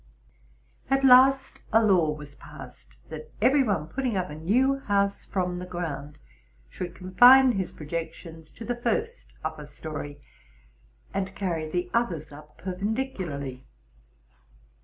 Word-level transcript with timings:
At 0.89 1.03
last 1.03 1.59
a 1.71 1.85
law 1.85 2.09
was 2.09 2.33
passed, 2.33 2.95
that 3.09 3.31
every 3.39 3.61
one 3.61 3.85
putting 3.85 4.17
up 4.17 4.31
a 4.31 4.35
new 4.35 4.79
house 4.79 5.25
from 5.25 5.59
the 5.59 5.65
ground, 5.67 6.17
should 6.71 6.95
confine 6.95 7.51
his 7.51 7.71
projections 7.71 8.51
to 8.53 8.65
the 8.65 8.81
first 8.81 9.27
upper 9.43 9.67
story, 9.67 10.19
and 11.13 11.35
carry 11.35 11.69
the 11.69 11.91
others 11.93 12.31
up 12.31 12.57
perpendicularly. 12.57 13.63